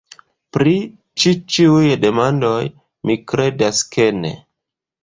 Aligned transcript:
Pri 0.55 0.71
ĉi 1.23 1.33
ĉiuj 1.57 1.93
demandoj, 2.07 2.57
mi 3.11 3.21
kredas 3.35 3.87
ke 3.95 4.11
ne. 4.25 4.35